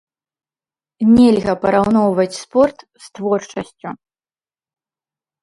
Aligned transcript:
Нельга 1.15 1.53
параўноўваць 1.65 2.39
спорт 2.43 2.79
з 3.05 3.13
творчасцю. 3.19 3.89